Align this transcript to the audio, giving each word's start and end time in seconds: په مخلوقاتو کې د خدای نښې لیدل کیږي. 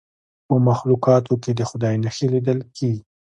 په 0.47 0.55
مخلوقاتو 0.67 1.33
کې 1.43 1.51
د 1.55 1.61
خدای 1.69 1.95
نښې 2.03 2.27
لیدل 2.33 2.59
کیږي. 2.75 3.03